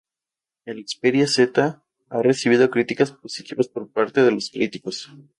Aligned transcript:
El 0.65 0.83
Xperia 0.87 1.27
Z 1.27 1.83
ha 2.09 2.21
recibido 2.23 2.71
críticas 2.71 3.11
positivas 3.11 3.67
por 3.67 3.91
parte 3.91 4.23
de 4.23 4.31
los 4.31 4.49
críticos. 4.49 5.11